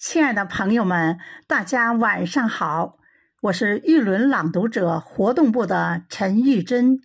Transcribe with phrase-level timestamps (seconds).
[0.00, 2.96] 亲爱的朋友们，大家晚上好！
[3.42, 7.02] 我是玉轮朗读者活动部的陈玉珍。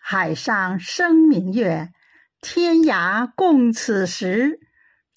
[0.00, 1.90] 海上生明月，
[2.40, 4.60] 天涯共此时。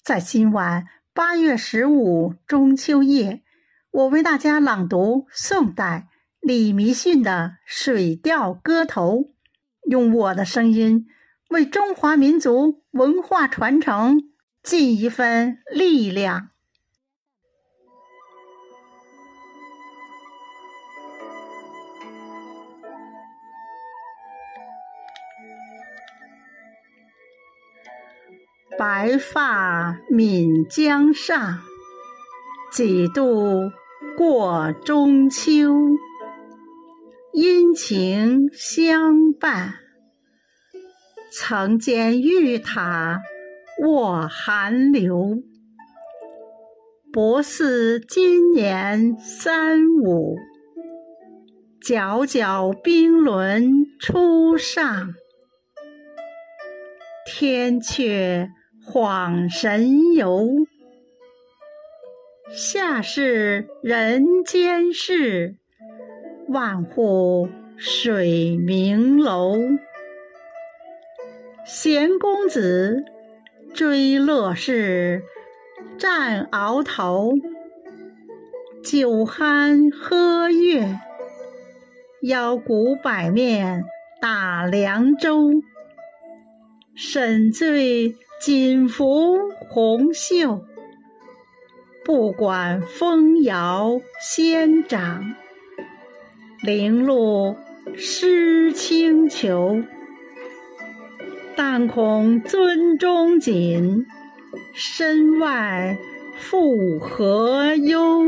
[0.02, 0.84] 在今晚
[1.14, 3.44] 八月十五中秋夜，
[3.92, 6.08] 我为大家朗读宋代
[6.40, 7.30] 李弥逊的
[7.64, 9.18] 《水调歌头》，
[9.88, 11.06] 用我的声音
[11.50, 14.22] 为中华民族文化传承
[14.60, 16.48] 尽一份力量。
[28.78, 31.60] 白发闽江上，
[32.70, 33.70] 几度
[34.18, 35.72] 过中秋。
[37.32, 39.76] 阴晴相伴，
[41.32, 43.22] 曾见玉塔
[43.82, 45.42] 卧寒流。
[47.10, 50.36] 不似今年三五，
[51.80, 55.14] 皎皎冰轮初上，
[57.24, 58.50] 天阙。
[58.86, 60.48] 恍神游，
[62.52, 65.56] 下是人间事，
[66.48, 69.56] 万户水明楼。
[71.66, 73.04] 闲公子，
[73.74, 75.24] 追乐事，
[75.98, 77.32] 占鳌头。
[78.84, 80.96] 酒酣喝月，
[82.22, 83.82] 腰鼓百面
[84.20, 85.50] 打凉州。
[86.96, 88.16] 沈醉。
[88.38, 89.38] 锦服
[89.70, 90.60] 红袖，
[92.04, 95.22] 不管风摇仙掌；
[96.62, 97.56] 零落
[97.94, 99.82] 湿清裘，
[101.56, 104.04] 但恐樽中锦，
[104.74, 105.96] 身外
[106.38, 108.26] 复何忧？